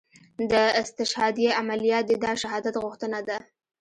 دا 0.51 0.63
استشهاديه 0.81 1.51
عمليات 1.59 2.03
دي 2.09 2.15
دا 2.23 2.31
شهادت 2.41 2.75
غوښتنه 2.83 3.19
ده. 3.27 3.37